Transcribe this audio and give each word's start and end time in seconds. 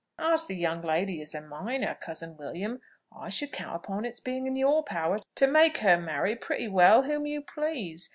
"As 0.17 0.47
the 0.47 0.55
young 0.55 0.81
lady 0.81 1.21
is 1.21 1.35
a 1.35 1.41
minor, 1.41 1.93
cousin 1.93 2.35
William, 2.35 2.81
I 3.15 3.29
should 3.29 3.51
count 3.51 3.75
upon 3.75 4.03
its 4.03 4.19
being 4.19 4.47
in 4.47 4.55
your 4.55 4.81
power 4.81 5.19
to 5.35 5.45
make 5.45 5.77
her 5.77 5.95
marry 5.95 6.35
pretty 6.35 6.67
well 6.67 7.03
whom 7.03 7.27
you 7.27 7.43
please. 7.43 8.09